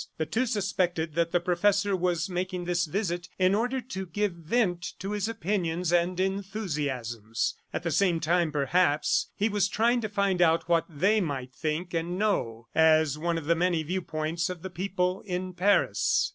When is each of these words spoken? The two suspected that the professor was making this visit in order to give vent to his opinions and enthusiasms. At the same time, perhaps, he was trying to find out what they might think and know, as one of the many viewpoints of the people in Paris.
The 0.17 0.25
two 0.25 0.47
suspected 0.47 1.13
that 1.13 1.29
the 1.31 1.39
professor 1.39 1.95
was 1.95 2.27
making 2.27 2.65
this 2.65 2.85
visit 2.87 3.29
in 3.37 3.53
order 3.53 3.79
to 3.79 4.07
give 4.07 4.31
vent 4.31 4.93
to 4.97 5.11
his 5.11 5.29
opinions 5.29 5.93
and 5.93 6.19
enthusiasms. 6.19 7.53
At 7.71 7.83
the 7.83 7.91
same 7.91 8.19
time, 8.19 8.51
perhaps, 8.51 9.27
he 9.35 9.47
was 9.47 9.67
trying 9.67 10.01
to 10.01 10.09
find 10.09 10.41
out 10.41 10.67
what 10.67 10.87
they 10.89 11.21
might 11.23 11.53
think 11.53 11.93
and 11.93 12.17
know, 12.17 12.67
as 12.73 13.19
one 13.19 13.37
of 13.37 13.45
the 13.45 13.53
many 13.53 13.83
viewpoints 13.83 14.49
of 14.49 14.63
the 14.63 14.71
people 14.71 15.21
in 15.21 15.53
Paris. 15.53 16.27